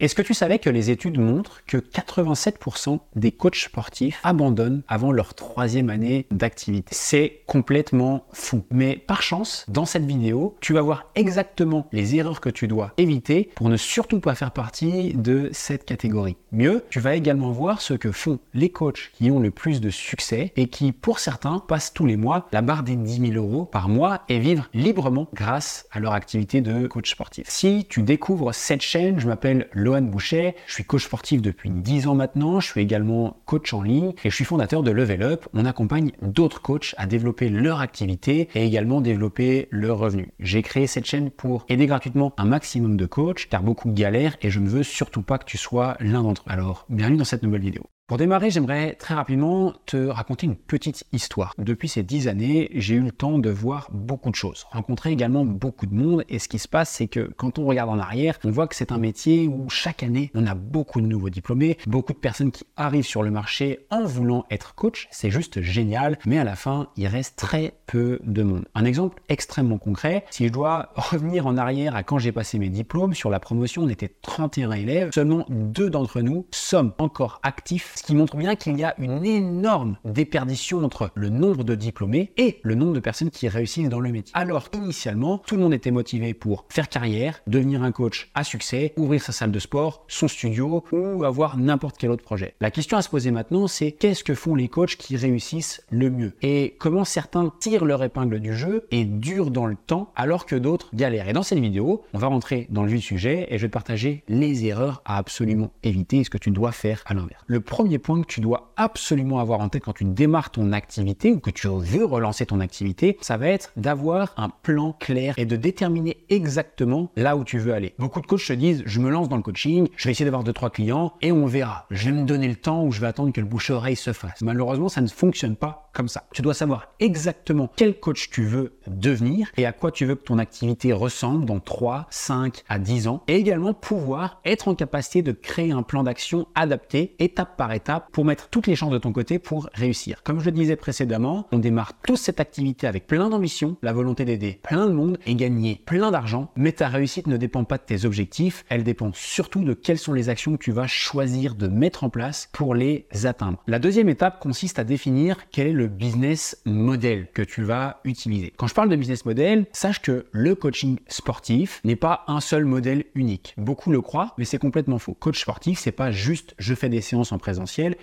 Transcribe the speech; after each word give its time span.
Est-ce 0.00 0.16
que 0.16 0.22
tu 0.22 0.34
savais 0.34 0.58
que 0.58 0.70
les 0.70 0.90
études 0.90 1.20
montrent 1.20 1.62
que 1.68 1.76
87% 1.76 2.98
des 3.14 3.30
coachs 3.30 3.54
sportifs 3.54 4.18
abandonnent 4.24 4.82
avant 4.88 5.12
leur 5.12 5.34
troisième 5.34 5.88
année 5.88 6.26
d'activité? 6.32 6.88
C'est 6.90 7.42
complètement 7.46 8.26
fou. 8.32 8.64
Mais 8.72 8.96
par 8.96 9.22
chance, 9.22 9.64
dans 9.68 9.84
cette 9.84 10.04
vidéo, 10.04 10.56
tu 10.60 10.72
vas 10.72 10.82
voir 10.82 11.12
exactement 11.14 11.86
les 11.92 12.16
erreurs 12.16 12.40
que 12.40 12.48
tu 12.48 12.66
dois 12.66 12.92
éviter 12.96 13.50
pour 13.54 13.68
ne 13.68 13.76
surtout 13.76 14.18
pas 14.18 14.34
faire 14.34 14.50
partie 14.50 15.14
de 15.14 15.48
cette 15.52 15.84
catégorie. 15.84 16.36
Mieux, 16.50 16.84
tu 16.90 16.98
vas 16.98 17.14
également 17.14 17.52
voir 17.52 17.80
ce 17.80 17.94
que 17.94 18.10
font 18.10 18.40
les 18.52 18.70
coachs 18.70 19.12
qui 19.14 19.30
ont 19.30 19.38
le 19.38 19.52
plus 19.52 19.80
de 19.80 19.90
succès 19.90 20.52
et 20.56 20.66
qui, 20.66 20.90
pour 20.90 21.20
certains, 21.20 21.60
passent 21.60 21.94
tous 21.94 22.06
les 22.06 22.16
mois 22.16 22.48
la 22.50 22.62
barre 22.62 22.82
des 22.82 22.96
10 22.96 23.32
000 23.32 23.34
euros 23.34 23.64
par 23.64 23.88
mois 23.88 24.22
et 24.28 24.40
vivent 24.40 24.64
librement 24.74 25.28
grâce 25.34 25.86
à 25.92 26.00
leur 26.00 26.14
activité 26.14 26.62
de 26.62 26.88
coach 26.88 27.12
sportif. 27.12 27.46
Si 27.48 27.86
tu 27.88 28.02
découvres 28.02 28.52
cette 28.52 28.82
chaîne, 28.82 29.20
je 29.20 29.28
m'appelle 29.28 29.68
Lohan 29.84 30.00
Boucher, 30.00 30.54
je 30.66 30.72
suis 30.72 30.84
coach 30.84 31.04
sportif 31.04 31.42
depuis 31.42 31.68
10 31.68 32.06
ans 32.06 32.14
maintenant, 32.14 32.58
je 32.58 32.68
suis 32.68 32.80
également 32.80 33.36
coach 33.44 33.74
en 33.74 33.82
ligne 33.82 34.14
et 34.24 34.30
je 34.30 34.34
suis 34.34 34.46
fondateur 34.46 34.82
de 34.82 34.90
Level 34.90 35.22
Up. 35.22 35.46
On 35.52 35.66
accompagne 35.66 36.12
d'autres 36.22 36.62
coachs 36.62 36.94
à 36.96 37.04
développer 37.04 37.50
leur 37.50 37.80
activité 37.80 38.48
et 38.54 38.64
également 38.64 39.02
développer 39.02 39.68
leur 39.70 39.98
revenu. 39.98 40.32
J'ai 40.40 40.62
créé 40.62 40.86
cette 40.86 41.04
chaîne 41.04 41.30
pour 41.30 41.66
aider 41.68 41.86
gratuitement 41.86 42.32
un 42.38 42.46
maximum 42.46 42.96
de 42.96 43.04
coachs 43.04 43.46
car 43.50 43.62
beaucoup 43.62 43.90
galèrent 43.92 44.38
et 44.40 44.48
je 44.48 44.58
ne 44.58 44.68
veux 44.70 44.84
surtout 44.84 45.20
pas 45.20 45.36
que 45.36 45.44
tu 45.44 45.58
sois 45.58 45.98
l'un 46.00 46.22
d'entre 46.22 46.44
eux. 46.48 46.50
Alors, 46.50 46.86
bienvenue 46.88 47.18
dans 47.18 47.24
cette 47.24 47.42
nouvelle 47.42 47.60
vidéo. 47.60 47.82
Pour 48.06 48.18
démarrer, 48.18 48.50
j'aimerais 48.50 48.96
très 48.96 49.14
rapidement 49.14 49.72
te 49.86 49.96
raconter 49.96 50.44
une 50.44 50.56
petite 50.56 51.04
histoire. 51.12 51.54
Depuis 51.56 51.88
ces 51.88 52.02
dix 52.02 52.28
années, 52.28 52.68
j'ai 52.74 52.96
eu 52.96 53.00
le 53.00 53.10
temps 53.10 53.38
de 53.38 53.48
voir 53.48 53.88
beaucoup 53.92 54.30
de 54.30 54.34
choses, 54.34 54.66
rencontrer 54.70 55.10
également 55.10 55.46
beaucoup 55.46 55.86
de 55.86 55.94
monde, 55.94 56.22
et 56.28 56.38
ce 56.38 56.46
qui 56.46 56.58
se 56.58 56.68
passe, 56.68 56.90
c'est 56.90 57.06
que 57.06 57.32
quand 57.38 57.58
on 57.58 57.64
regarde 57.64 57.88
en 57.88 57.98
arrière, 57.98 58.38
on 58.44 58.50
voit 58.50 58.68
que 58.68 58.76
c'est 58.76 58.92
un 58.92 58.98
métier 58.98 59.48
où 59.48 59.70
chaque 59.70 60.02
année, 60.02 60.30
on 60.34 60.46
a 60.46 60.54
beaucoup 60.54 61.00
de 61.00 61.06
nouveaux 61.06 61.30
diplômés, 61.30 61.78
beaucoup 61.86 62.12
de 62.12 62.18
personnes 62.18 62.52
qui 62.52 62.66
arrivent 62.76 63.06
sur 63.06 63.22
le 63.22 63.30
marché 63.30 63.86
en 63.88 64.04
voulant 64.04 64.44
être 64.50 64.74
coach, 64.74 65.08
c'est 65.10 65.30
juste 65.30 65.62
génial, 65.62 66.18
mais 66.26 66.36
à 66.36 66.44
la 66.44 66.56
fin, 66.56 66.88
il 66.98 67.06
reste 67.06 67.36
très 67.36 67.72
peu 67.86 68.20
de 68.22 68.42
monde. 68.42 68.66
Un 68.74 68.84
exemple 68.84 69.22
extrêmement 69.30 69.78
concret, 69.78 70.26
si 70.28 70.46
je 70.46 70.52
dois 70.52 70.92
revenir 70.96 71.46
en 71.46 71.56
arrière 71.56 71.96
à 71.96 72.02
quand 72.02 72.18
j'ai 72.18 72.32
passé 72.32 72.58
mes 72.58 72.68
diplômes, 72.68 73.14
sur 73.14 73.30
la 73.30 73.40
promotion, 73.40 73.84
on 73.84 73.88
était 73.88 74.12
31 74.20 74.72
élèves, 74.72 75.10
seulement 75.14 75.46
deux 75.48 75.88
d'entre 75.88 76.20
nous 76.20 76.46
sommes 76.50 76.92
encore 76.98 77.40
actifs 77.42 77.93
ce 77.94 78.02
qui 78.02 78.14
montre 78.14 78.36
bien 78.36 78.56
qu'il 78.56 78.78
y 78.78 78.84
a 78.84 78.94
une 78.98 79.24
énorme 79.24 79.96
déperdition 80.04 80.84
entre 80.84 81.10
le 81.14 81.28
nombre 81.28 81.64
de 81.64 81.74
diplômés 81.74 82.32
et 82.36 82.58
le 82.62 82.74
nombre 82.74 82.94
de 82.94 83.00
personnes 83.00 83.30
qui 83.30 83.48
réussissent 83.48 83.88
dans 83.88 84.00
le 84.00 84.10
métier. 84.10 84.32
Alors 84.34 84.68
initialement, 84.72 85.38
tout 85.38 85.56
le 85.56 85.62
monde 85.62 85.74
était 85.74 85.90
motivé 85.90 86.34
pour 86.34 86.66
faire 86.68 86.88
carrière, 86.88 87.40
devenir 87.46 87.82
un 87.82 87.92
coach 87.92 88.30
à 88.34 88.44
succès, 88.44 88.92
ouvrir 88.96 89.22
sa 89.22 89.32
salle 89.32 89.52
de 89.52 89.58
sport, 89.58 90.04
son 90.08 90.28
studio 90.28 90.84
ou 90.92 91.24
avoir 91.24 91.56
n'importe 91.56 91.96
quel 91.98 92.10
autre 92.10 92.24
projet. 92.24 92.54
La 92.60 92.70
question 92.70 92.96
à 92.96 93.02
se 93.02 93.08
poser 93.08 93.30
maintenant, 93.30 93.66
c'est 93.66 93.92
qu'est-ce 93.92 94.24
que 94.24 94.34
font 94.34 94.54
les 94.54 94.68
coachs 94.68 94.96
qui 94.96 95.16
réussissent 95.16 95.82
le 95.90 96.10
mieux? 96.10 96.32
Et 96.42 96.76
comment 96.78 97.04
certains 97.04 97.52
tirent 97.60 97.84
leur 97.84 98.02
épingle 98.02 98.40
du 98.40 98.54
jeu 98.54 98.86
et 98.90 99.04
durent 99.04 99.50
dans 99.50 99.66
le 99.66 99.76
temps 99.76 100.12
alors 100.16 100.46
que 100.46 100.56
d'autres 100.56 100.90
galèrent? 100.94 101.28
Et 101.28 101.32
dans 101.32 101.42
cette 101.42 101.58
vidéo, 101.58 102.02
on 102.12 102.18
va 102.18 102.26
rentrer 102.26 102.66
dans 102.70 102.82
le 102.82 102.88
vif 102.88 103.00
du 103.00 103.06
sujet 103.06 103.46
et 103.50 103.58
je 103.58 103.62
vais 103.62 103.68
te 103.68 103.72
partager 103.72 104.22
les 104.28 104.66
erreurs 104.66 105.02
à 105.04 105.18
absolument 105.18 105.72
éviter 105.82 106.18
et 106.18 106.24
ce 106.24 106.30
que 106.30 106.38
tu 106.38 106.50
dois 106.50 106.72
faire 106.72 107.02
à 107.06 107.14
l'inverse. 107.14 107.42
Le 107.46 107.60
point 107.98 108.20
que 108.22 108.26
tu 108.26 108.40
dois 108.40 108.72
absolument 108.76 109.38
avoir 109.38 109.60
en 109.60 109.68
tête 109.68 109.84
quand 109.84 109.92
tu 109.92 110.04
démarres 110.04 110.50
ton 110.50 110.72
activité 110.72 111.32
ou 111.32 111.40
que 111.40 111.50
tu 111.50 111.68
veux 111.68 112.04
relancer 112.04 112.46
ton 112.46 112.60
activité, 112.60 113.16
ça 113.20 113.36
va 113.36 113.48
être 113.48 113.72
d'avoir 113.76 114.34
un 114.36 114.48
plan 114.48 114.92
clair 114.92 115.34
et 115.38 115.46
de 115.46 115.56
déterminer 115.56 116.18
exactement 116.28 117.10
là 117.16 117.36
où 117.36 117.44
tu 117.44 117.58
veux 117.58 117.72
aller. 117.72 117.94
Beaucoup 117.98 118.20
de 118.20 118.26
coachs 118.26 118.40
se 118.40 118.52
disent, 118.52 118.82
je 118.86 119.00
me 119.00 119.10
lance 119.10 119.28
dans 119.28 119.36
le 119.36 119.42
coaching, 119.42 119.88
je 119.96 120.04
vais 120.04 120.12
essayer 120.12 120.24
d'avoir 120.24 120.44
deux 120.44 120.52
trois 120.52 120.70
clients 120.70 121.14
et 121.22 121.32
on 121.32 121.46
verra. 121.46 121.86
Je 121.90 122.06
vais 122.06 122.12
me 122.12 122.24
donner 122.24 122.48
le 122.48 122.56
temps 122.56 122.84
ou 122.84 122.92
je 122.92 123.00
vais 123.00 123.06
attendre 123.06 123.32
que 123.32 123.40
le 123.40 123.46
bouche-oreille 123.46 123.96
se 123.96 124.12
fasse. 124.12 124.40
Malheureusement, 124.40 124.88
ça 124.88 125.00
ne 125.00 125.08
fonctionne 125.08 125.56
pas 125.56 125.90
comme 125.92 126.08
ça. 126.08 126.24
Tu 126.32 126.42
dois 126.42 126.54
savoir 126.54 126.88
exactement 126.98 127.70
quel 127.76 127.98
coach 127.98 128.28
tu 128.30 128.44
veux 128.44 128.78
devenir 128.88 129.48
et 129.56 129.64
à 129.64 129.72
quoi 129.72 129.92
tu 129.92 130.04
veux 130.04 130.16
que 130.16 130.24
ton 130.24 130.38
activité 130.38 130.92
ressemble 130.92 131.44
dans 131.44 131.60
3, 131.60 132.06
5 132.10 132.62
à 132.68 132.78
10 132.78 133.08
ans 133.08 133.22
et 133.28 133.36
également 133.36 133.72
pouvoir 133.74 134.40
être 134.44 134.68
en 134.68 134.74
capacité 134.74 135.22
de 135.22 135.32
créer 135.32 135.72
un 135.72 135.82
plan 135.82 136.02
d'action 136.02 136.46
adapté 136.54 137.14
étape 137.18 137.56
par 137.56 137.72
étape 137.72 137.73
pour 138.12 138.24
mettre 138.24 138.48
toutes 138.48 138.66
les 138.66 138.76
chances 138.76 138.92
de 138.92 138.98
ton 138.98 139.12
côté 139.12 139.38
pour 139.38 139.68
réussir. 139.74 140.22
Comme 140.22 140.40
je 140.40 140.46
le 140.46 140.52
disais 140.52 140.76
précédemment, 140.76 141.46
on 141.52 141.58
démarre 141.58 141.92
tous 142.06 142.16
cette 142.16 142.40
activité 142.40 142.86
avec 142.86 143.06
plein 143.06 143.28
d'ambition, 143.28 143.76
la 143.82 143.92
volonté 143.92 144.24
d'aider 144.24 144.60
plein 144.62 144.86
de 144.86 144.92
monde 144.92 145.18
et 145.26 145.34
gagner 145.34 145.80
plein 145.86 146.10
d'argent, 146.10 146.50
mais 146.56 146.72
ta 146.72 146.88
réussite 146.88 147.26
ne 147.26 147.36
dépend 147.36 147.64
pas 147.64 147.78
de 147.78 147.82
tes 147.82 148.04
objectifs, 148.04 148.64
elle 148.68 148.84
dépend 148.84 149.10
surtout 149.14 149.64
de 149.64 149.74
quelles 149.74 149.98
sont 149.98 150.12
les 150.12 150.28
actions 150.28 150.52
que 150.56 150.62
tu 150.62 150.72
vas 150.72 150.86
choisir 150.86 151.54
de 151.54 151.68
mettre 151.68 152.04
en 152.04 152.10
place 152.10 152.48
pour 152.52 152.74
les 152.74 153.06
atteindre. 153.24 153.58
La 153.66 153.78
deuxième 153.78 154.08
étape 154.08 154.40
consiste 154.40 154.78
à 154.78 154.84
définir 154.84 155.48
quel 155.50 155.66
est 155.68 155.72
le 155.72 155.88
business 155.88 156.60
model 156.64 157.28
que 157.32 157.42
tu 157.42 157.62
vas 157.62 158.00
utiliser. 158.04 158.52
Quand 158.56 158.66
je 158.66 158.74
parle 158.74 158.88
de 158.88 158.96
business 158.96 159.24
model, 159.24 159.66
sache 159.72 160.00
que 160.00 160.26
le 160.32 160.54
coaching 160.54 160.98
sportif 161.08 161.80
n'est 161.84 161.96
pas 161.96 162.24
un 162.26 162.40
seul 162.40 162.64
modèle 162.64 163.04
unique. 163.14 163.54
Beaucoup 163.56 163.90
le 163.90 164.00
croient, 164.00 164.34
mais 164.38 164.44
c'est 164.44 164.58
complètement 164.58 164.98
faux. 164.98 165.14
Coach 165.14 165.40
sportif, 165.40 165.78
c'est 165.78 165.92
pas 165.92 166.10
juste 166.10 166.54
je 166.58 166.74
fais 166.74 166.88
des 166.88 167.00
séances 167.00 167.32
en 167.32 167.38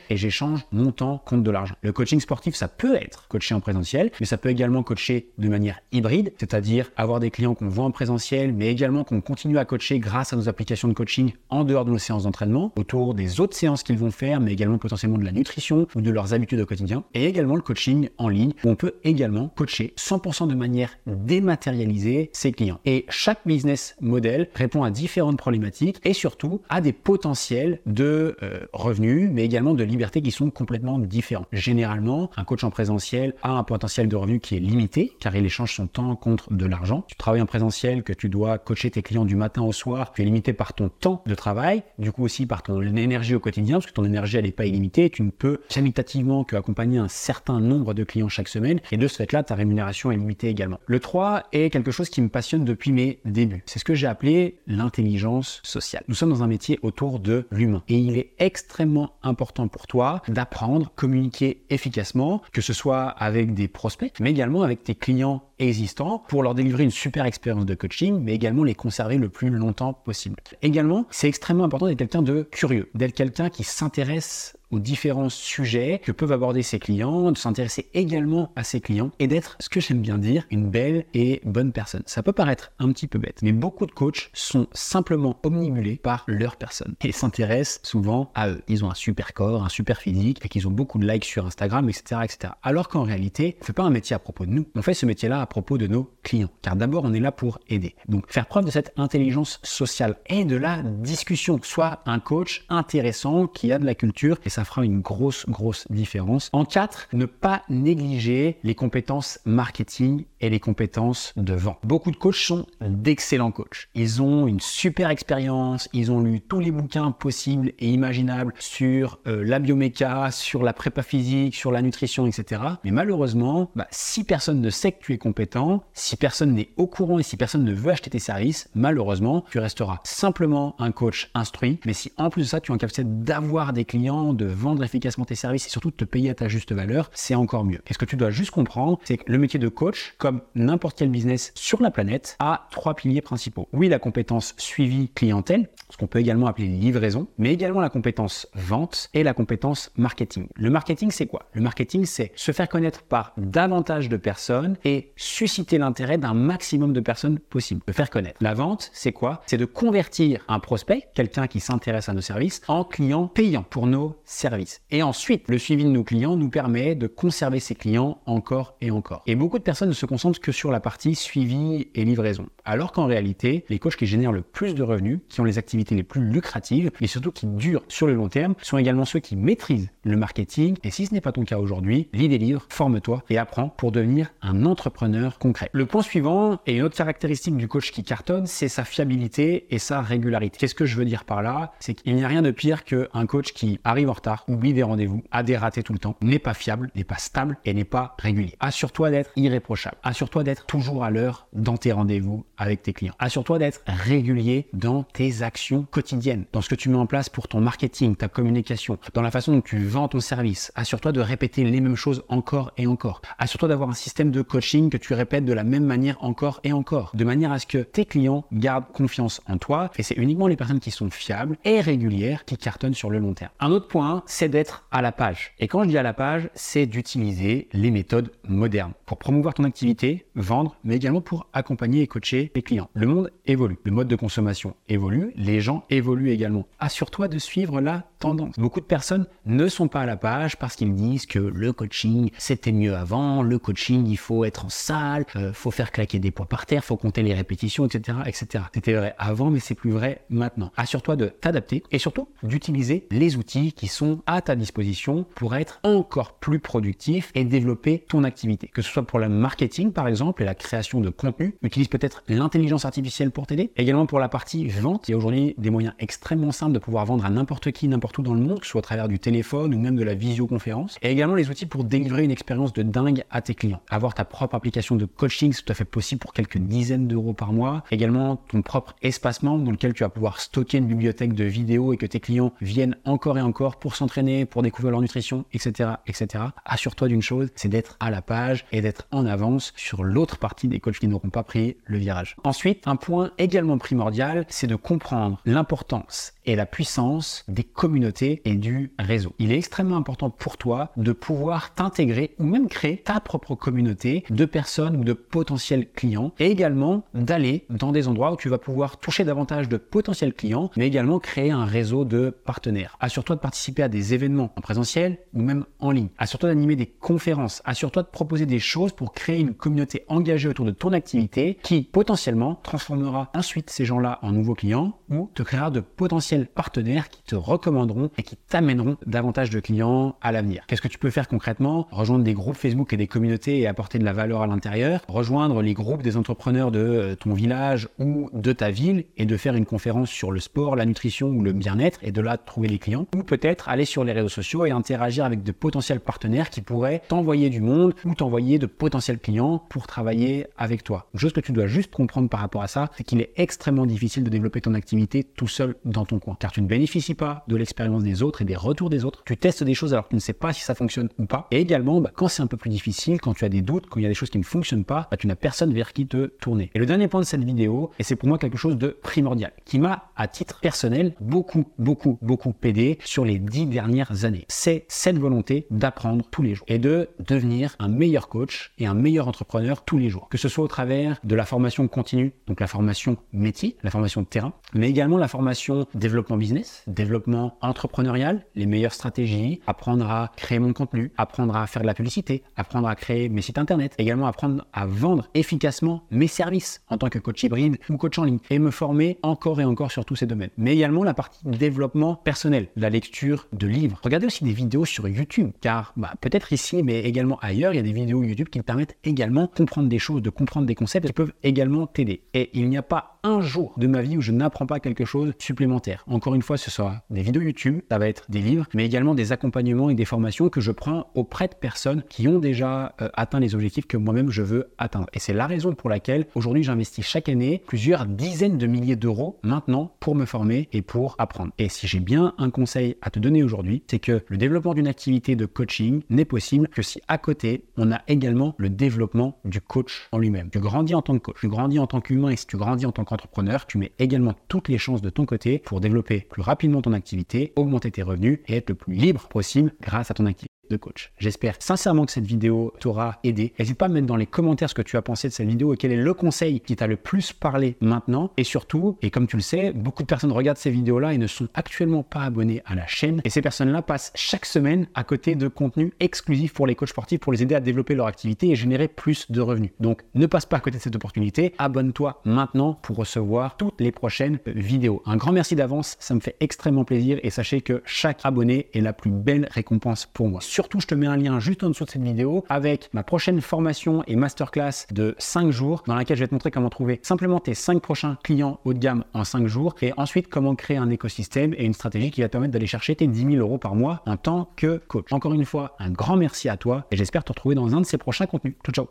et 0.09 0.17
j'échange 0.17 0.65
mon 0.71 0.91
temps 0.91 1.21
contre 1.25 1.43
de 1.43 1.51
l'argent. 1.51 1.75
Le 1.81 1.91
coaching 1.91 2.19
sportif, 2.19 2.55
ça 2.55 2.67
peut 2.67 2.95
être 2.95 3.27
coaché 3.27 3.53
en 3.53 3.59
présentiel, 3.59 4.11
mais 4.19 4.25
ça 4.25 4.37
peut 4.37 4.49
également 4.49 4.83
coacher 4.83 5.29
de 5.37 5.47
manière 5.47 5.79
hybride, 5.91 6.33
c'est-à-dire 6.37 6.91
avoir 6.95 7.19
des 7.19 7.31
clients 7.31 7.55
qu'on 7.55 7.69
voit 7.69 7.85
en 7.85 7.91
présentiel, 7.91 8.53
mais 8.53 8.69
également 8.71 9.03
qu'on 9.03 9.21
continue 9.21 9.57
à 9.57 9.65
coacher 9.65 9.99
grâce 9.99 10.33
à 10.33 10.35
nos 10.35 10.49
applications 10.49 10.87
de 10.87 10.93
coaching 10.93 11.33
en 11.49 11.63
dehors 11.63 11.85
de 11.85 11.91
nos 11.91 11.97
séances 11.97 12.23
d'entraînement, 12.23 12.71
autour 12.75 13.13
des 13.13 13.39
autres 13.39 13.55
séances 13.55 13.83
qu'ils 13.83 13.97
vont 13.97 14.11
faire, 14.11 14.39
mais 14.39 14.53
également 14.53 14.77
potentiellement 14.77 15.17
de 15.17 15.25
la 15.25 15.31
nutrition 15.31 15.87
ou 15.95 16.01
de 16.01 16.11
leurs 16.11 16.33
habitudes 16.33 16.59
au 16.59 16.65
quotidien, 16.65 17.03
et 17.13 17.25
également 17.25 17.55
le 17.55 17.61
coaching 17.61 18.09
en 18.17 18.29
ligne, 18.29 18.53
où 18.63 18.69
on 18.69 18.75
peut 18.75 18.95
également 19.03 19.49
coacher 19.49 19.93
100% 19.97 20.47
de 20.47 20.55
manière 20.55 20.97
dématérialisée 21.05 22.29
ses 22.33 22.51
clients. 22.51 22.79
Et 22.85 23.05
chaque 23.09 23.41
business 23.45 23.95
model 24.01 24.49
répond 24.55 24.83
à 24.83 24.91
différentes 24.91 25.37
problématiques 25.37 25.99
et 26.03 26.13
surtout 26.13 26.61
à 26.69 26.81
des 26.81 26.93
potentiels 26.93 27.79
de 27.85 28.35
euh, 28.43 28.59
revenus, 28.73 29.29
mais 29.31 29.45
également 29.51 29.73
de 29.73 29.83
liberté 29.83 30.21
qui 30.21 30.31
sont 30.31 30.49
complètement 30.49 30.97
différents. 30.97 31.45
Généralement, 31.51 32.31
un 32.37 32.45
coach 32.45 32.63
en 32.63 32.69
présentiel 32.69 33.35
a 33.43 33.51
un 33.51 33.63
potentiel 33.63 34.07
de 34.07 34.15
revenu 34.15 34.39
qui 34.39 34.55
est 34.55 34.59
limité 34.59 35.11
car 35.19 35.35
il 35.35 35.45
échange 35.45 35.75
son 35.75 35.87
temps 35.87 36.15
contre 36.15 36.53
de 36.53 36.65
l'argent. 36.65 37.03
Tu 37.07 37.15
travailles 37.15 37.41
en 37.41 37.45
présentiel, 37.45 38.03
que 38.03 38.13
tu 38.13 38.29
dois 38.29 38.57
coacher 38.57 38.89
tes 38.91 39.01
clients 39.01 39.25
du 39.25 39.35
matin 39.35 39.61
au 39.61 39.73
soir, 39.73 40.13
tu 40.13 40.21
es 40.21 40.25
limité 40.25 40.53
par 40.53 40.73
ton 40.73 40.87
temps 40.87 41.21
de 41.25 41.35
travail, 41.35 41.83
du 41.99 42.13
coup 42.13 42.23
aussi 42.23 42.45
par 42.45 42.63
ton 42.63 42.81
énergie 42.81 43.35
au 43.35 43.41
quotidien 43.41 43.77
parce 43.77 43.87
que 43.87 43.91
ton 43.91 44.05
énergie 44.05 44.37
elle 44.37 44.45
n'est 44.45 44.51
pas 44.51 44.65
illimitée. 44.65 45.09
Tu 45.09 45.21
ne 45.21 45.31
peux 45.31 45.59
limitativement 45.75 46.45
que 46.45 46.55
accompagner 46.55 46.97
un 46.97 47.09
certain 47.09 47.59
nombre 47.59 47.93
de 47.93 48.05
clients 48.05 48.29
chaque 48.29 48.47
semaine 48.47 48.79
et 48.91 48.97
de 48.97 49.07
ce 49.09 49.17
fait-là, 49.17 49.43
ta 49.43 49.55
rémunération 49.55 50.13
est 50.13 50.17
limitée 50.17 50.47
également. 50.47 50.79
Le 50.85 51.01
3 51.01 51.43
est 51.51 51.69
quelque 51.69 51.91
chose 51.91 52.09
qui 52.09 52.21
me 52.21 52.29
passionne 52.29 52.63
depuis 52.63 52.93
mes 52.93 53.19
débuts. 53.25 53.63
C'est 53.65 53.79
ce 53.79 53.83
que 53.83 53.95
j'ai 53.95 54.07
appelé 54.07 54.59
l'intelligence 54.65 55.59
sociale. 55.63 56.05
Nous 56.07 56.15
sommes 56.15 56.29
dans 56.29 56.43
un 56.43 56.47
métier 56.47 56.79
autour 56.83 57.19
de 57.19 57.47
l'humain 57.51 57.83
et 57.89 57.97
il 57.97 58.17
est 58.17 58.31
extrêmement 58.39 59.15
important 59.23 59.40
pour 59.45 59.87
toi 59.87 60.21
d'apprendre, 60.27 60.91
communiquer 60.95 61.63
efficacement, 61.69 62.41
que 62.51 62.61
ce 62.61 62.73
soit 62.73 63.07
avec 63.07 63.53
des 63.53 63.67
prospects, 63.67 64.19
mais 64.19 64.31
également 64.31 64.63
avec 64.63 64.83
tes 64.83 64.95
clients 64.95 65.43
existants 65.59 66.23
pour 66.27 66.43
leur 66.43 66.55
délivrer 66.55 66.83
une 66.83 66.91
super 66.91 67.25
expérience 67.25 67.65
de 67.65 67.75
coaching, 67.75 68.19
mais 68.21 68.33
également 68.33 68.63
les 68.63 68.75
conserver 68.75 69.17
le 69.17 69.29
plus 69.29 69.49
longtemps 69.49 69.93
possible. 69.93 70.37
Également, 70.61 71.05
c'est 71.09 71.27
extrêmement 71.27 71.65
important 71.65 71.87
d'être 71.87 71.99
quelqu'un 71.99 72.21
de 72.21 72.43
curieux, 72.51 72.89
d'être 72.93 73.13
quelqu'un 73.13 73.49
qui 73.49 73.63
s'intéresse 73.63 74.57
aux 74.71 74.79
différents 74.79 75.29
sujets 75.29 76.01
que 76.03 76.11
peuvent 76.11 76.31
aborder 76.31 76.63
ses 76.63 76.79
clients, 76.79 77.31
de 77.31 77.37
s'intéresser 77.37 77.89
également 77.93 78.51
à 78.55 78.63
ses 78.63 78.81
clients 78.81 79.11
et 79.19 79.27
d'être, 79.27 79.57
ce 79.59 79.69
que 79.69 79.79
j'aime 79.79 80.01
bien 80.01 80.17
dire, 80.17 80.45
une 80.49 80.69
belle 80.69 81.05
et 81.13 81.41
bonne 81.45 81.71
personne. 81.71 82.03
Ça 82.05 82.23
peut 82.23 82.33
paraître 82.33 82.71
un 82.79 82.91
petit 82.91 83.07
peu 83.07 83.19
bête, 83.19 83.39
mais 83.41 83.51
beaucoup 83.51 83.85
de 83.85 83.91
coachs 83.91 84.29
sont 84.33 84.67
simplement 84.73 85.37
omnibulés 85.43 85.97
par 86.01 86.23
leur 86.27 86.55
personne 86.55 86.95
et 87.03 87.11
s'intéressent 87.11 87.79
souvent 87.83 88.31
à 88.35 88.49
eux. 88.49 88.61
Ils 88.67 88.85
ont 88.85 88.91
un 88.91 88.95
super 88.95 89.33
corps, 89.33 89.63
un 89.63 89.69
super 89.69 89.99
physique 89.99 90.39
et 90.43 90.49
qu'ils 90.49 90.67
ont 90.67 90.71
beaucoup 90.71 90.99
de 90.99 91.07
likes 91.07 91.25
sur 91.25 91.45
Instagram, 91.45 91.89
etc. 91.89 92.21
etc. 92.23 92.53
Alors 92.63 92.87
qu'en 92.87 93.03
réalité, 93.03 93.57
on 93.61 93.65
fait 93.65 93.73
pas 93.73 93.83
un 93.83 93.89
métier 93.89 94.15
à 94.15 94.19
propos 94.19 94.45
de 94.45 94.51
nous, 94.51 94.65
on 94.75 94.81
fait 94.81 94.93
ce 94.93 95.05
métier-là 95.05 95.41
à 95.41 95.45
propos 95.45 95.77
de 95.77 95.87
nos 95.87 96.09
clients. 96.23 96.49
Car 96.61 96.75
d'abord, 96.75 97.03
on 97.05 97.13
est 97.13 97.19
là 97.19 97.31
pour 97.31 97.59
aider. 97.67 97.95
Donc 98.07 98.31
faire 98.31 98.45
preuve 98.45 98.65
de 98.65 98.71
cette 98.71 98.93
intelligence 98.97 99.59
sociale 99.63 100.17
et 100.27 100.45
de 100.45 100.55
la 100.55 100.81
discussion. 100.81 101.59
Soit 101.63 102.01
un 102.05 102.19
coach 102.19 102.65
intéressant 102.69 103.47
qui 103.47 103.71
a 103.71 103.79
de 103.79 103.85
la 103.85 103.95
culture 103.95 104.37
et 104.45 104.49
ça 104.49 104.60
ça 104.61 104.65
fera 104.65 104.85
une 104.85 105.01
grosse, 105.01 105.47
grosse 105.49 105.87
différence. 105.89 106.51
En 106.53 106.65
4, 106.65 107.07
ne 107.13 107.25
pas 107.25 107.63
négliger 107.67 108.59
les 108.61 108.75
compétences 108.75 109.39
marketing 109.43 110.25
et 110.41 110.49
les 110.49 110.59
compétences 110.59 111.33
de 111.37 111.53
vente. 111.53 111.77
Beaucoup 111.83 112.11
de 112.11 112.17
coachs 112.17 112.35
sont 112.35 112.65
d'excellents 112.81 113.51
coachs. 113.51 113.87
Ils 113.95 114.21
ont 114.21 114.47
une 114.47 114.59
super 114.59 115.09
expérience, 115.09 115.87
ils 115.93 116.11
ont 116.11 116.19
lu 116.19 116.41
tous 116.41 116.59
les 116.59 116.71
bouquins 116.71 117.11
possibles 117.11 117.73
et 117.79 117.89
imaginables 117.89 118.53
sur 118.59 119.19
euh, 119.27 119.43
la 119.45 119.59
bioméca, 119.59 120.31
sur 120.31 120.63
la 120.63 120.73
prépa 120.73 121.03
physique, 121.03 121.55
sur 121.55 121.71
la 121.71 121.81
nutrition, 121.81 122.27
etc. 122.27 122.61
Mais 122.83 122.91
malheureusement, 122.91 123.71
bah, 123.75 123.87
si 123.91 124.23
personne 124.23 124.61
ne 124.61 124.69
sait 124.69 124.91
que 124.91 125.03
tu 125.03 125.13
es 125.13 125.17
compétent, 125.17 125.83
si 125.93 126.17
personne 126.17 126.53
n'est 126.53 126.69
au 126.77 126.87
courant 126.87 127.19
et 127.19 127.23
si 127.23 127.37
personne 127.37 127.63
ne 127.63 127.73
veut 127.73 127.91
acheter 127.91 128.09
tes 128.09 128.19
services, 128.19 128.69
malheureusement, 128.73 129.45
tu 129.51 129.59
resteras 129.59 129.99
simplement 130.03 130.75
un 130.79 130.91
coach 130.91 131.29
instruit. 131.33 131.79
Mais 131.85 131.93
si 131.93 132.11
en 132.17 132.29
plus 132.29 132.43
de 132.43 132.47
ça, 132.47 132.59
tu 132.59 132.71
es 132.71 132.75
en 132.75 132.77
capacité 132.77 133.03
d'avoir 133.05 133.73
des 133.73 133.85
clients, 133.85 134.33
de 134.33 134.45
vendre 134.45 134.83
efficacement 134.83 135.25
tes 135.25 135.35
services 135.35 135.67
et 135.67 135.69
surtout 135.69 135.91
de 135.91 135.95
te 135.95 136.05
payer 136.05 136.29
à 136.29 136.35
ta 136.35 136.47
juste 136.47 136.71
valeur, 136.71 137.09
c'est 137.13 137.35
encore 137.35 137.65
mieux. 137.65 137.81
Et 137.87 137.93
ce 137.93 137.97
que 137.97 138.05
tu 138.05 138.15
dois 138.15 138.31
juste 138.31 138.51
comprendre, 138.51 138.99
c'est 139.03 139.17
que 139.17 139.31
le 139.31 139.37
métier 139.37 139.59
de 139.59 139.67
coach, 139.67 140.15
comme 140.17 140.30
n'importe 140.55 140.97
quel 140.97 141.09
business 141.09 141.51
sur 141.55 141.81
la 141.81 141.91
planète, 141.91 142.35
a 142.39 142.67
trois 142.71 142.95
piliers 142.95 143.21
principaux. 143.21 143.67
Oui, 143.73 143.89
la 143.89 143.99
compétence 143.99 144.53
suivi 144.57 145.09
clientèle, 145.09 145.69
ce 145.89 145.97
qu'on 145.97 146.07
peut 146.07 146.19
également 146.19 146.47
appeler 146.47 146.67
livraison, 146.67 147.27
mais 147.37 147.53
également 147.53 147.81
la 147.81 147.89
compétence 147.89 148.47
vente 148.53 149.09
et 149.13 149.23
la 149.23 149.33
compétence 149.33 149.91
marketing. 149.97 150.47
Le 150.55 150.69
marketing, 150.69 151.11
c'est 151.11 151.27
quoi? 151.27 151.43
Le 151.53 151.61
marketing, 151.61 152.05
c'est 152.05 152.31
se 152.35 152.51
faire 152.51 152.69
connaître 152.69 153.03
par 153.03 153.33
davantage 153.37 154.09
de 154.09 154.17
personnes 154.17 154.77
et 154.83 155.11
susciter 155.15 155.77
l'intérêt 155.77 156.17
d'un 156.17 156.33
maximum 156.33 156.93
de 156.93 156.99
personnes 156.99 157.39
possible. 157.39 157.81
Le 157.87 157.93
faire 157.93 158.09
connaître. 158.09 158.37
La 158.41 158.53
vente, 158.53 158.89
c'est 158.93 159.11
quoi? 159.11 159.41
C'est 159.45 159.57
de 159.57 159.65
convertir 159.65 160.43
un 160.47 160.59
prospect, 160.59 161.09
quelqu'un 161.13 161.47
qui 161.47 161.59
s'intéresse 161.59 162.09
à 162.09 162.13
nos 162.13 162.21
services, 162.21 162.61
en 162.67 162.83
client 162.83 163.27
payant 163.27 163.63
pour 163.63 163.87
nos 163.87 164.15
services. 164.23 164.81
Et 164.91 165.03
ensuite, 165.03 165.47
le 165.47 165.57
suivi 165.57 165.83
de 165.83 165.89
nos 165.89 166.03
clients 166.03 166.35
nous 166.35 166.49
permet 166.49 166.95
de 166.95 167.07
conserver 167.07 167.59
ces 167.59 167.75
clients 167.75 168.19
encore 168.25 168.75
et 168.81 168.91
encore. 168.91 169.23
Et 169.25 169.35
beaucoup 169.35 169.57
de 169.57 169.63
personnes 169.63 169.89
ne 169.89 169.93
se 169.93 170.05
concentrent 170.05 170.20
que 170.39 170.51
sur 170.51 170.71
la 170.71 170.79
partie 170.79 171.15
suivi 171.15 171.87
et 171.95 172.05
livraison. 172.05 172.45
Alors 172.63 172.91
qu'en 172.91 173.07
réalité, 173.07 173.65
les 173.69 173.79
coachs 173.79 173.95
qui 173.95 174.05
génèrent 174.05 174.31
le 174.31 174.43
plus 174.43 174.75
de 174.75 174.83
revenus, 174.83 175.19
qui 175.29 175.41
ont 175.41 175.43
les 175.43 175.57
activités 175.57 175.95
les 175.95 176.03
plus 176.03 176.21
lucratives 176.21 176.91
et 177.01 177.07
surtout 177.07 177.31
qui 177.31 177.47
durent 177.47 177.83
sur 177.87 178.05
le 178.05 178.13
long 178.13 178.29
terme, 178.29 178.53
sont 178.61 178.77
également 178.77 179.05
ceux 179.05 179.19
qui 179.19 179.35
maîtrisent 179.35 179.89
le 180.03 180.17
marketing. 180.17 180.77
Et 180.83 180.91
si 180.91 181.07
ce 181.07 181.13
n'est 181.13 181.21
pas 181.21 181.31
ton 181.31 181.43
cas 181.43 181.57
aujourd'hui, 181.57 182.07
lis 182.13 182.29
des 182.29 182.37
livres, 182.37 182.65
forme-toi 182.69 183.23
et 183.29 183.37
apprends 183.37 183.69
pour 183.69 183.91
devenir 183.91 184.31
un 184.41 184.65
entrepreneur 184.65 185.39
concret. 185.39 185.69
Le 185.73 185.85
point 185.85 186.03
suivant 186.03 186.59
et 186.67 186.77
une 186.77 186.83
autre 186.83 186.95
caractéristique 186.95 187.57
du 187.57 187.67
coach 187.67 187.91
qui 187.91 188.03
cartonne, 188.03 188.45
c'est 188.45 188.69
sa 188.69 188.83
fiabilité 188.83 189.65
et 189.73 189.79
sa 189.79 190.01
régularité. 190.01 190.57
Qu'est-ce 190.59 190.75
que 190.75 190.85
je 190.85 190.97
veux 190.97 191.05
dire 191.05 191.23
par 191.23 191.41
là? 191.41 191.73
C'est 191.79 191.95
qu'il 191.95 192.15
n'y 192.15 192.23
a 192.23 192.27
rien 192.27 192.43
de 192.43 192.51
pire 192.51 192.83
qu'un 192.83 193.25
coach 193.25 193.53
qui 193.53 193.79
arrive 193.83 194.09
en 194.09 194.13
retard, 194.13 194.45
oublie 194.47 194.73
des 194.73 194.83
rendez-vous, 194.83 195.23
a 195.31 195.41
des 195.41 195.57
ratés 195.57 195.83
tout 195.83 195.93
le 195.93 195.99
temps, 195.99 196.15
n'est 196.21 196.39
pas 196.39 196.53
fiable, 196.53 196.91
n'est 196.95 197.03
pas 197.03 197.17
stable 197.17 197.57
et 197.65 197.73
n'est 197.73 197.85
pas 197.85 198.15
régulier. 198.19 198.55
Assure-toi 198.59 199.09
d'être 199.09 199.31
irréprochable. 199.35 199.97
Assure-toi 200.11 200.43
d'être 200.43 200.65
toujours 200.65 201.05
à 201.05 201.09
l'heure 201.09 201.47
dans 201.53 201.77
tes 201.77 201.93
rendez-vous 201.93 202.43
avec 202.57 202.81
tes 202.81 202.91
clients. 202.91 203.13
Assure-toi 203.17 203.59
d'être 203.59 203.79
régulier 203.87 204.67
dans 204.73 205.03
tes 205.03 205.41
actions 205.41 205.87
quotidiennes, 205.89 206.43
dans 206.51 206.59
ce 206.59 206.67
que 206.67 206.75
tu 206.75 206.89
mets 206.89 206.97
en 206.97 207.05
place 207.05 207.29
pour 207.29 207.47
ton 207.47 207.61
marketing, 207.61 208.17
ta 208.17 208.27
communication, 208.27 208.97
dans 209.13 209.21
la 209.21 209.31
façon 209.31 209.53
dont 209.53 209.61
tu 209.61 209.85
vends 209.85 210.09
ton 210.09 210.19
service. 210.19 210.73
Assure-toi 210.75 211.13
de 211.13 211.21
répéter 211.21 211.63
les 211.63 211.79
mêmes 211.79 211.95
choses 211.95 212.25
encore 212.27 212.73
et 212.75 212.87
encore. 212.87 213.21
Assure-toi 213.39 213.69
d'avoir 213.69 213.89
un 213.89 213.93
système 213.93 214.31
de 214.31 214.41
coaching 214.41 214.89
que 214.89 214.97
tu 214.97 215.13
répètes 215.13 215.45
de 215.45 215.53
la 215.53 215.63
même 215.63 215.85
manière 215.85 216.21
encore 216.21 216.59
et 216.65 216.73
encore, 216.73 217.13
de 217.13 217.23
manière 217.23 217.53
à 217.53 217.59
ce 217.59 217.65
que 217.65 217.77
tes 217.77 218.03
clients 218.03 218.43
gardent 218.51 218.91
confiance 218.91 219.39
en 219.47 219.57
toi. 219.59 219.91
Et 219.95 220.03
c'est 220.03 220.15
uniquement 220.15 220.47
les 220.47 220.57
personnes 220.57 220.81
qui 220.81 220.91
sont 220.91 221.09
fiables 221.09 221.57
et 221.63 221.79
régulières 221.79 222.43
qui 222.43 222.57
cartonnent 222.57 222.93
sur 222.93 223.09
le 223.09 223.19
long 223.19 223.33
terme. 223.33 223.51
Un 223.61 223.71
autre 223.71 223.87
point, 223.87 224.23
c'est 224.25 224.49
d'être 224.49 224.83
à 224.91 225.01
la 225.01 225.13
page. 225.13 225.53
Et 225.59 225.69
quand 225.69 225.83
je 225.83 225.87
dis 225.87 225.97
à 225.97 226.03
la 226.03 226.13
page, 226.13 226.49
c'est 226.53 226.85
d'utiliser 226.85 227.69
les 227.71 227.91
méthodes 227.91 228.33
modernes 228.49 228.91
pour 229.05 229.17
promouvoir 229.17 229.53
ton 229.53 229.63
activité, 229.63 230.00
vendre, 230.35 230.75
mais 230.83 230.95
également 230.95 231.21
pour 231.21 231.47
accompagner 231.53 232.01
et 232.01 232.07
coacher 232.07 232.51
les 232.55 232.61
clients. 232.61 232.89
Le 232.93 233.07
monde 233.07 233.31
évolue, 233.45 233.77
le 233.83 233.91
mode 233.91 234.07
de 234.07 234.15
consommation 234.15 234.75
évolue, 234.89 235.33
les 235.35 235.61
gens 235.61 235.83
évoluent 235.89 236.31
également. 236.31 236.67
Assure-toi 236.79 237.27
de 237.27 237.37
suivre 237.37 237.81
la 237.81 238.03
tendance. 238.19 238.57
Beaucoup 238.57 238.79
de 238.79 238.85
personnes 238.85 239.25
ne 239.45 239.67
sont 239.67 239.87
pas 239.87 240.01
à 240.01 240.05
la 240.05 240.17
page 240.17 240.57
parce 240.57 240.75
qu'ils 240.75 240.93
disent 240.93 241.25
que 241.25 241.39
le 241.39 241.73
coaching 241.73 242.29
c'était 242.37 242.71
mieux 242.71 242.95
avant, 242.95 243.41
le 243.41 243.57
coaching 243.59 244.07
il 244.07 244.17
faut 244.17 244.45
être 244.45 244.65
en 244.65 244.69
salle, 244.69 245.25
euh, 245.35 245.53
faut 245.53 245.71
faire 245.71 245.91
claquer 245.91 246.19
des 246.19 246.31
poids 246.31 246.45
par 246.45 246.65
terre, 246.65 246.83
faut 246.83 246.97
compter 246.97 247.23
les 247.23 247.33
répétitions, 247.33 247.85
etc., 247.85 248.19
etc. 248.25 248.65
C'était 248.73 248.93
vrai 248.93 249.15
avant, 249.17 249.49
mais 249.49 249.59
c'est 249.59 249.75
plus 249.75 249.91
vrai 249.91 250.21
maintenant. 250.29 250.71
Assure-toi 250.77 251.15
de 251.15 251.27
t'adapter 251.27 251.83
et 251.91 251.99
surtout 251.99 252.27
d'utiliser 252.43 253.07
les 253.11 253.37
outils 253.37 253.73
qui 253.73 253.87
sont 253.87 254.21
à 254.25 254.41
ta 254.41 254.55
disposition 254.55 255.25
pour 255.35 255.55
être 255.55 255.79
encore 255.83 256.33
plus 256.33 256.59
productif 256.59 257.31
et 257.35 257.43
développer 257.43 257.99
ton 258.07 258.23
activité. 258.23 258.67
Que 258.67 258.81
ce 258.81 258.91
soit 258.91 259.03
pour 259.03 259.19
le 259.19 259.29
marketing 259.29 259.90
par 259.91 260.07
exemple 260.07 260.41
et 260.41 260.45
la 260.45 260.55
création 260.55 261.01
de 261.01 261.09
contenu, 261.09 261.55
utilise 261.61 261.87
peut-être 261.87 262.23
l'intelligence 262.27 262.85
artificielle 262.85 263.31
pour 263.31 263.47
t'aider. 263.47 263.71
Également 263.75 264.05
pour 264.05 264.19
la 264.19 264.29
partie 264.29 264.67
vente, 264.67 265.07
il 265.07 265.11
y 265.11 265.13
a 265.13 265.17
aujourd'hui 265.17 265.55
des 265.57 265.69
moyens 265.69 265.93
extrêmement 265.99 266.51
simples 266.51 266.73
de 266.73 266.79
pouvoir 266.79 267.05
vendre 267.05 267.25
à 267.25 267.29
n'importe 267.29 267.71
qui, 267.71 267.87
n'importe 267.87 268.17
où 268.17 268.21
dans 268.21 268.33
le 268.33 268.41
monde, 268.41 268.59
que 268.59 268.65
ce 268.65 268.71
soit 268.71 268.79
à 268.79 268.83
travers 268.83 269.07
du 269.07 269.19
téléphone 269.19 269.73
ou 269.73 269.79
même 269.79 269.95
de 269.95 270.03
la 270.03 270.15
visioconférence. 270.15 270.97
Et 271.01 271.11
également 271.11 271.35
les 271.35 271.49
outils 271.49 271.65
pour 271.65 271.83
délivrer 271.83 272.23
une 272.23 272.31
expérience 272.31 272.73
de 272.73 272.83
dingue 272.83 273.23
à 273.29 273.41
tes 273.41 273.55
clients. 273.55 273.81
Avoir 273.89 274.13
ta 274.13 274.25
propre 274.25 274.55
application 274.55 274.95
de 274.95 275.05
coaching, 275.05 275.53
c'est 275.53 275.63
tout 275.63 275.71
à 275.71 275.75
fait 275.75 275.85
possible 275.85 276.19
pour 276.19 276.33
quelques 276.33 276.57
dizaines 276.57 277.07
d'euros 277.07 277.33
par 277.33 277.53
mois. 277.53 277.83
Également 277.91 278.35
ton 278.35 278.61
propre 278.61 278.95
espacement 279.01 279.57
dans 279.57 279.71
lequel 279.71 279.93
tu 279.93 280.03
vas 280.03 280.09
pouvoir 280.09 280.39
stocker 280.39 280.77
une 280.77 280.87
bibliothèque 280.87 281.33
de 281.33 281.43
vidéos 281.43 281.93
et 281.93 281.97
que 281.97 282.05
tes 282.05 282.19
clients 282.19 282.53
viennent 282.61 282.97
encore 283.05 283.37
et 283.37 283.41
encore 283.41 283.77
pour 283.77 283.95
s'entraîner, 283.95 284.45
pour 284.45 284.61
découvrir 284.61 284.91
leur 284.91 285.01
nutrition, 285.01 285.45
etc., 285.53 285.91
etc. 286.07 286.45
Assure-toi 286.65 287.07
d'une 287.07 287.21
chose, 287.21 287.49
c'est 287.55 287.69
d'être 287.69 287.97
à 287.99 288.09
la 288.09 288.21
page 288.21 288.65
et 288.71 288.81
d'être 288.81 289.07
en 289.11 289.25
avance 289.25 289.70
sur 289.75 290.03
l'autre 290.03 290.37
partie 290.37 290.67
des 290.67 290.79
coachs 290.79 290.99
qui 290.99 291.07
n'auront 291.07 291.29
pas 291.29 291.43
pris 291.43 291.77
le 291.85 291.97
virage. 291.97 292.35
Ensuite, 292.43 292.87
un 292.87 292.95
point 292.95 293.31
également 293.37 293.77
primordial, 293.77 294.45
c'est 294.49 294.67
de 294.67 294.75
comprendre 294.75 295.41
l'importance 295.45 296.33
et 296.45 296.55
la 296.55 296.65
puissance 296.65 297.43
des 297.47 297.63
communautés 297.63 298.41
et 298.45 298.55
du 298.55 298.91
réseau. 298.99 299.33
Il 299.39 299.51
est 299.51 299.57
extrêmement 299.57 299.97
important 299.97 300.29
pour 300.29 300.57
toi 300.57 300.91
de 300.97 301.11
pouvoir 301.11 301.73
t'intégrer 301.73 302.35
ou 302.39 302.43
même 302.43 302.67
créer 302.67 302.97
ta 302.97 303.19
propre 303.19 303.55
communauté 303.55 304.23
de 304.29 304.45
personnes 304.45 304.97
ou 304.97 305.03
de 305.03 305.13
potentiels 305.13 305.89
clients 305.91 306.33
et 306.39 306.47
également 306.47 307.03
d'aller 307.13 307.65
dans 307.69 307.91
des 307.91 308.07
endroits 308.07 308.33
où 308.33 308.37
tu 308.37 308.49
vas 308.49 308.57
pouvoir 308.57 308.97
toucher 308.97 309.23
davantage 309.23 309.69
de 309.69 309.77
potentiels 309.77 310.33
clients 310.33 310.71
mais 310.77 310.87
également 310.87 311.19
créer 311.19 311.51
un 311.51 311.65
réseau 311.65 312.05
de 312.05 312.29
partenaires. 312.29 312.97
Assure-toi 312.99 313.35
de 313.35 313.41
participer 313.41 313.83
à 313.83 313.89
des 313.89 314.13
événements 314.13 314.51
en 314.55 314.61
présentiel 314.61 315.19
ou 315.33 315.41
même 315.41 315.65
en 315.79 315.91
ligne. 315.91 316.09
Assure-toi 316.17 316.49
d'animer 316.49 316.75
des 316.75 316.87
conférences. 316.87 317.61
Assure-toi 317.65 318.03
de 318.03 318.07
proposer 318.07 318.45
des 318.45 318.59
choses 318.59 318.93
pour 318.93 319.13
créer 319.13 319.39
une 319.39 319.53
communauté 319.53 320.05
engagée 320.07 320.49
autour 320.49 320.65
de 320.65 320.71
ton 320.71 320.93
activité 320.93 321.57
qui 321.63 321.83
potentiellement 321.83 322.55
transformera 322.63 323.31
ensuite 323.35 323.69
ces 323.69 323.85
gens-là 323.85 324.19
en 324.21 324.31
nouveaux 324.31 324.55
clients 324.55 324.97
ou 325.09 325.29
te 325.33 325.43
créera 325.43 325.71
de 325.71 325.79
potentiels 325.79 326.30
partenaires 326.39 327.09
qui 327.09 327.23
te 327.23 327.35
recommanderont 327.35 328.09
et 328.17 328.23
qui 328.23 328.35
t'amèneront 328.35 328.97
davantage 329.05 329.49
de 329.49 329.59
clients 329.59 330.15
à 330.21 330.31
l'avenir. 330.31 330.63
Qu'est-ce 330.67 330.81
que 330.81 330.87
tu 330.87 330.97
peux 330.97 331.09
faire 331.09 331.27
concrètement? 331.27 331.87
Rejoindre 331.91 332.23
des 332.23 332.33
groupes 332.33 332.55
Facebook 332.55 332.93
et 332.93 332.97
des 332.97 333.07
communautés 333.07 333.59
et 333.59 333.67
apporter 333.67 333.99
de 333.99 334.05
la 334.05 334.13
valeur 334.13 334.41
à 334.41 334.47
l'intérieur. 334.47 335.01
Rejoindre 335.07 335.61
les 335.61 335.73
groupes 335.73 336.01
des 336.01 336.17
entrepreneurs 336.17 336.71
de 336.71 336.79
euh, 336.79 337.15
ton 337.15 337.33
village 337.33 337.87
ou 337.99 338.29
de 338.33 338.53
ta 338.53 338.71
ville 338.71 339.05
et 339.17 339.25
de 339.25 339.37
faire 339.37 339.55
une 339.55 339.65
conférence 339.65 340.09
sur 340.09 340.31
le 340.31 340.39
sport, 340.39 340.75
la 340.75 340.85
nutrition 340.85 341.29
ou 341.29 341.41
le 341.41 341.53
bien-être 341.53 341.99
et 342.03 342.11
de 342.11 342.21
là 342.21 342.37
trouver 342.37 342.67
les 342.67 342.79
clients. 342.79 343.07
Ou 343.15 343.23
peut-être 343.23 343.69
aller 343.69 343.85
sur 343.85 344.03
les 344.03 344.11
réseaux 344.11 344.29
sociaux 344.29 344.65
et 344.65 344.71
interagir 344.71 345.25
avec 345.25 345.43
de 345.43 345.51
potentiels 345.51 345.99
partenaires 345.99 346.49
qui 346.49 346.61
pourraient 346.61 347.01
t'envoyer 347.07 347.49
du 347.49 347.61
monde 347.61 347.93
ou 348.05 348.15
t'envoyer 348.15 348.59
de 348.59 348.65
potentiels 348.65 349.19
clients 349.19 349.63
pour 349.69 349.87
travailler 349.87 350.47
avec 350.57 350.83
toi. 350.83 351.07
Une 351.13 351.19
chose 351.19 351.33
que 351.33 351.39
tu 351.39 351.51
dois 351.51 351.67
juste 351.67 351.91
comprendre 351.91 352.29
par 352.29 352.39
rapport 352.39 352.63
à 352.63 352.67
ça, 352.67 352.89
c'est 352.95 353.03
qu'il 353.03 353.21
est 353.21 353.31
extrêmement 353.35 353.85
difficile 353.85 354.23
de 354.23 354.29
développer 354.29 354.61
ton 354.61 354.73
activité 354.73 355.23
tout 355.23 355.47
seul 355.47 355.75
dans 355.85 356.05
ton 356.05 356.19
car 356.39 356.51
tu 356.51 356.61
ne 356.61 356.67
bénéficies 356.67 357.15
pas 357.15 357.43
de 357.47 357.55
l'expérience 357.55 358.03
des 358.03 358.23
autres 358.23 358.41
et 358.41 358.45
des 358.45 358.55
retours 358.55 358.89
des 358.89 359.05
autres. 359.05 359.23
Tu 359.25 359.37
testes 359.37 359.63
des 359.63 359.73
choses 359.73 359.93
alors 359.93 360.05
que 360.05 360.09
tu 360.09 360.15
ne 360.15 360.21
sais 360.21 360.33
pas 360.33 360.53
si 360.53 360.61
ça 360.61 360.75
fonctionne 360.75 361.09
ou 361.17 361.25
pas. 361.25 361.47
Et 361.51 361.59
également, 361.59 362.01
bah, 362.01 362.11
quand 362.13 362.27
c'est 362.27 362.41
un 362.41 362.47
peu 362.47 362.57
plus 362.57 362.69
difficile, 362.69 363.19
quand 363.19 363.33
tu 363.33 363.45
as 363.45 363.49
des 363.49 363.61
doutes, 363.61 363.87
quand 363.87 363.99
il 363.99 364.03
y 364.03 364.05
a 364.05 364.09
des 364.09 364.15
choses 364.15 364.29
qui 364.29 364.37
ne 364.37 364.43
fonctionnent 364.43 364.85
pas, 364.85 365.07
bah, 365.11 365.17
tu 365.17 365.27
n'as 365.27 365.35
personne 365.35 365.73
vers 365.73 365.93
qui 365.93 366.07
te 366.07 366.27
tourner. 366.39 366.71
Et 366.73 366.79
le 366.79 366.85
dernier 366.85 367.07
point 367.07 367.21
de 367.21 367.25
cette 367.25 367.43
vidéo, 367.43 367.91
et 367.99 368.03
c'est 368.03 368.15
pour 368.15 368.29
moi 368.29 368.37
quelque 368.37 368.57
chose 368.57 368.77
de 368.77 368.89
primordial, 368.89 369.51
qui 369.65 369.79
m'a, 369.79 370.11
à 370.15 370.27
titre 370.27 370.59
personnel, 370.59 371.13
beaucoup, 371.19 371.65
beaucoup, 371.77 372.17
beaucoup 372.21 372.53
aidé 372.63 372.97
sur 373.03 373.25
les 373.25 373.39
dix 373.39 373.65
dernières 373.65 374.25
années. 374.25 374.45
C'est 374.47 374.85
cette 374.87 375.17
volonté 375.17 375.67
d'apprendre 375.71 376.25
tous 376.29 376.41
les 376.41 376.55
jours 376.55 376.65
et 376.67 376.79
de 376.79 377.09
devenir 377.19 377.75
un 377.79 377.87
meilleur 377.87 378.29
coach 378.29 378.71
et 378.77 378.85
un 378.85 378.93
meilleur 378.93 379.27
entrepreneur 379.27 379.83
tous 379.83 379.97
les 379.97 380.09
jours. 380.09 380.29
Que 380.29 380.37
ce 380.37 380.49
soit 380.49 380.63
au 380.63 380.67
travers 380.67 381.19
de 381.23 381.35
la 381.35 381.45
formation 381.45 381.87
continue, 381.87 382.33
donc 382.47 382.59
la 382.59 382.67
formation 382.67 383.17
métier, 383.33 383.77
la 383.83 383.91
formation 383.91 384.21
de 384.21 384.27
terrain, 384.27 384.53
mais 384.73 384.89
également 384.89 385.17
la 385.17 385.27
formation 385.27 385.87
développement 386.11 386.35
business, 386.35 386.83
développement 386.87 387.57
entrepreneurial, 387.61 388.45
les 388.55 388.65
meilleures 388.65 388.93
stratégies, 388.93 389.61
apprendre 389.65 390.11
à 390.11 390.29
créer 390.35 390.59
mon 390.59 390.73
contenu, 390.73 391.13
apprendre 391.17 391.55
à 391.55 391.65
faire 391.67 391.83
de 391.83 391.87
la 391.87 391.93
publicité, 391.93 392.43
apprendre 392.57 392.89
à 392.89 392.95
créer 392.95 393.29
mes 393.29 393.41
sites 393.41 393.57
internet, 393.57 393.95
également 393.97 394.27
apprendre 394.27 394.67
à 394.73 394.85
vendre 394.85 395.29
efficacement 395.35 396.03
mes 396.11 396.27
services 396.27 396.81
en 396.89 396.97
tant 396.97 397.07
que 397.07 397.17
coach 397.17 397.41
hybride 397.43 397.77
ou 397.89 397.95
coach 397.95 398.19
en 398.19 398.25
ligne 398.25 398.39
et 398.49 398.59
me 398.59 398.71
former 398.71 399.19
encore 399.23 399.61
et 399.61 399.63
encore 399.63 399.89
sur 399.89 400.03
tous 400.03 400.17
ces 400.17 400.25
domaines. 400.25 400.49
Mais 400.57 400.73
également 400.73 401.05
la 401.05 401.13
partie 401.13 401.39
développement 401.45 402.15
personnel, 402.15 402.67
la 402.75 402.89
lecture 402.89 403.47
de 403.53 403.67
livres. 403.67 404.01
Regardez 404.03 404.25
aussi 404.25 404.43
des 404.43 404.51
vidéos 404.51 404.83
sur 404.83 405.07
YouTube 405.07 405.51
car 405.61 405.93
bah, 405.95 406.11
peut-être 406.19 406.51
ici 406.51 406.83
mais 406.83 406.99
également 406.99 407.39
ailleurs, 407.39 407.71
il 407.71 407.77
y 407.77 407.79
a 407.79 407.83
des 407.83 407.93
vidéos 407.93 408.21
YouTube 408.21 408.49
qui 408.49 408.59
te 408.59 408.65
permettent 408.65 408.97
également 409.05 409.43
de 409.43 409.57
comprendre 409.57 409.87
des 409.87 409.99
choses, 409.99 410.21
de 410.21 410.29
comprendre 410.29 410.67
des 410.67 410.75
concepts 410.75 411.07
qui 411.07 411.13
peuvent 411.13 411.33
également 411.41 411.87
t'aider. 411.87 412.23
Et 412.33 412.49
il 412.53 412.67
n'y 412.67 412.77
a 412.77 412.83
pas 412.83 413.19
un 413.23 413.39
jour 413.39 413.73
de 413.77 413.87
ma 413.87 414.01
vie 414.01 414.17
où 414.17 414.21
je 414.21 414.33
n'apprends 414.33 414.65
pas 414.65 414.81
quelque 414.81 415.05
chose 415.05 415.33
supplémentaire. 415.39 416.00
Encore 416.07 416.35
une 416.35 416.41
fois, 416.41 416.57
ce 416.57 416.71
sera 416.71 417.03
des 417.09 417.21
vidéos 417.21 417.41
YouTube, 417.41 417.81
ça 417.89 417.97
va 417.97 418.07
être 418.07 418.25
des 418.29 418.41
livres, 418.41 418.65
mais 418.73 418.85
également 418.85 419.15
des 419.15 419.31
accompagnements 419.31 419.89
et 419.89 419.95
des 419.95 420.05
formations 420.05 420.49
que 420.49 420.61
je 420.61 420.71
prends 420.71 421.07
auprès 421.15 421.47
de 421.47 421.55
personnes 421.55 422.03
qui 422.09 422.27
ont 422.27 422.39
déjà 422.39 422.95
euh, 423.01 423.09
atteint 423.13 423.39
les 423.39 423.55
objectifs 423.55 423.87
que 423.87 423.97
moi-même 423.97 424.31
je 424.31 424.41
veux 424.41 424.71
atteindre. 424.77 425.07
Et 425.13 425.19
c'est 425.19 425.33
la 425.33 425.47
raison 425.47 425.73
pour 425.73 425.89
laquelle 425.89 426.27
aujourd'hui 426.35 426.63
j'investis 426.63 427.05
chaque 427.05 427.29
année 427.29 427.61
plusieurs 427.67 428.05
dizaines 428.05 428.57
de 428.57 428.67
milliers 428.67 428.95
d'euros 428.95 429.39
maintenant 429.43 429.93
pour 429.99 430.15
me 430.15 430.25
former 430.25 430.69
et 430.73 430.81
pour 430.81 431.15
apprendre. 431.17 431.51
Et 431.57 431.69
si 431.69 431.87
j'ai 431.87 431.99
bien 431.99 432.33
un 432.37 432.49
conseil 432.49 432.97
à 433.01 433.09
te 433.09 433.19
donner 433.19 433.43
aujourd'hui, 433.43 433.83
c'est 433.87 433.99
que 433.99 434.23
le 434.27 434.37
développement 434.37 434.73
d'une 434.73 434.87
activité 434.87 435.35
de 435.35 435.45
coaching 435.45 436.01
n'est 436.09 436.25
possible 436.25 436.67
que 436.67 436.81
si 436.81 437.01
à 437.07 437.17
côté 437.17 437.65
on 437.77 437.91
a 437.91 438.01
également 438.07 438.55
le 438.57 438.69
développement 438.69 439.39
du 439.45 439.61
coach 439.61 440.07
en 440.11 440.17
lui-même. 440.17 440.49
Tu 440.49 440.59
grandis 440.59 440.95
en 440.95 441.01
tant 441.01 441.13
que 441.13 441.19
coach, 441.19 441.37
tu 441.39 441.47
grandis 441.47 441.79
en 441.79 441.87
tant 441.87 442.01
qu'humain 442.01 442.29
et 442.29 442.35
si 442.35 442.47
tu 442.47 442.57
grandis 442.57 442.85
en 442.85 442.91
tant 442.91 443.03
qu'entrepreneur, 443.03 443.65
tu 443.67 443.77
mets 443.77 443.91
également 443.99 444.33
toutes 444.47 444.67
les 444.67 444.77
chances 444.77 445.01
de 445.01 445.09
ton 445.09 445.25
côté 445.25 445.59
pour 445.59 445.79
développer 445.79 445.90
plus 445.99 446.41
rapidement 446.41 446.81
ton 446.81 446.93
activité, 446.93 447.53
augmenter 447.55 447.91
tes 447.91 448.03
revenus 448.03 448.39
et 448.47 448.57
être 448.57 448.69
le 448.69 448.75
plus 448.75 448.93
libre 448.93 449.27
possible 449.27 449.73
grâce 449.81 450.11
à 450.11 450.13
ton 450.13 450.25
activité 450.25 450.51
coach. 450.77 451.11
J'espère 451.17 451.55
sincèrement 451.59 452.05
que 452.05 452.11
cette 452.11 452.25
vidéo 452.25 452.73
t'aura 452.79 453.19
aidé. 453.23 453.53
N'hésite 453.59 453.77
pas 453.77 453.85
à 453.85 453.89
mettre 453.89 454.07
dans 454.07 454.15
les 454.15 454.25
commentaires 454.25 454.69
ce 454.69 454.75
que 454.75 454.81
tu 454.81 454.97
as 454.97 455.01
pensé 455.01 455.27
de 455.27 455.33
cette 455.33 455.47
vidéo 455.47 455.73
et 455.73 455.77
quel 455.77 455.91
est 455.91 455.97
le 455.97 456.13
conseil 456.13 456.59
qui 456.59 456.75
t'a 456.75 456.87
le 456.87 456.97
plus 456.97 457.33
parlé 457.33 457.75
maintenant. 457.81 458.31
Et 458.37 458.43
surtout, 458.43 458.97
et 459.01 459.09
comme 459.09 459.27
tu 459.27 459.35
le 459.35 459.41
sais, 459.41 459.71
beaucoup 459.73 460.03
de 460.03 460.07
personnes 460.07 460.31
regardent 460.31 460.57
ces 460.57 460.71
vidéos-là 460.71 461.13
et 461.13 461.17
ne 461.17 461.27
sont 461.27 461.47
actuellement 461.53 462.03
pas 462.03 462.21
abonnés 462.21 462.61
à 462.65 462.75
la 462.75 462.87
chaîne. 462.87 463.21
Et 463.23 463.29
ces 463.29 463.41
personnes-là 463.41 463.81
passent 463.81 464.11
chaque 464.15 464.45
semaine 464.45 464.87
à 464.95 465.03
côté 465.03 465.35
de 465.35 465.47
contenu 465.47 465.93
exclusif 465.99 466.53
pour 466.53 466.67
les 466.67 466.75
coachs 466.75 466.89
sportifs 466.89 467.19
pour 467.19 467.31
les 467.31 467.43
aider 467.43 467.55
à 467.55 467.59
développer 467.59 467.95
leur 467.95 468.07
activité 468.07 468.49
et 468.49 468.55
générer 468.55 468.87
plus 468.87 469.31
de 469.31 469.41
revenus. 469.41 469.71
Donc 469.79 470.01
ne 470.15 470.25
passe 470.25 470.45
pas 470.45 470.57
à 470.57 470.59
côté 470.59 470.77
de 470.77 470.81
cette 470.81 470.95
opportunité. 470.95 471.53
Abonne-toi 471.57 472.21
maintenant 472.25 472.73
pour 472.73 472.97
recevoir 472.97 473.57
toutes 473.57 473.79
les 473.79 473.91
prochaines 473.91 474.39
vidéos. 474.45 475.01
Un 475.05 475.17
grand 475.17 475.31
merci 475.31 475.55
d'avance, 475.55 475.97
ça 475.99 476.15
me 476.15 476.19
fait 476.19 476.35
extrêmement 476.39 476.85
plaisir 476.85 477.19
et 477.23 477.29
sachez 477.29 477.61
que 477.61 477.81
chaque 477.85 478.19
abonné 478.23 478.69
est 478.73 478.81
la 478.81 478.93
plus 478.93 479.11
belle 479.11 479.47
récompense 479.51 480.05
pour 480.05 480.27
moi 480.27 480.41
surtout, 480.61 480.79
je 480.79 480.85
te 480.85 480.93
mets 480.93 481.07
un 481.07 481.17
lien 481.17 481.39
juste 481.39 481.63
en 481.63 481.69
dessous 481.69 481.85
de 481.85 481.89
cette 481.89 482.03
vidéo 482.03 482.45
avec 482.47 482.91
ma 482.93 483.01
prochaine 483.01 483.41
formation 483.41 484.03
et 484.05 484.15
masterclass 484.15 484.85
de 484.91 485.15
5 485.17 485.49
jours 485.49 485.83
dans 485.87 485.95
laquelle 485.95 486.17
je 486.17 486.21
vais 486.21 486.27
te 486.27 486.35
montrer 486.35 486.51
comment 486.51 486.69
trouver 486.69 486.99
simplement 487.01 487.39
tes 487.39 487.55
5 487.55 487.81
prochains 487.81 488.19
clients 488.23 488.59
haut 488.63 488.73
de 488.73 488.77
gamme 488.77 489.03
en 489.15 489.23
5 489.23 489.47
jours 489.47 489.73
et 489.81 489.91
ensuite 489.97 490.27
comment 490.27 490.53
créer 490.53 490.77
un 490.77 490.91
écosystème 490.91 491.55
et 491.57 491.65
une 491.65 491.73
stratégie 491.73 492.11
qui 492.11 492.21
va 492.21 492.27
te 492.27 492.33
permettre 492.33 492.53
d'aller 492.53 492.67
chercher 492.67 492.95
tes 492.95 493.07
10 493.07 493.21
000 493.21 493.35
euros 493.37 493.57
par 493.57 493.73
mois 493.73 494.03
en 494.05 494.17
tant 494.17 494.51
que 494.55 494.79
coach. 494.87 495.11
Encore 495.11 495.33
une 495.33 495.45
fois, 495.45 495.75
un 495.79 495.89
grand 495.89 496.15
merci 496.15 496.47
à 496.47 496.57
toi 496.57 496.85
et 496.91 496.95
j'espère 496.95 497.23
te 497.23 497.31
retrouver 497.31 497.55
dans 497.55 497.75
un 497.75 497.81
de 497.81 497.85
ces 497.87 497.97
prochains 497.97 498.27
contenus. 498.27 498.53
Ciao, 498.63 498.71
ciao 498.71 498.87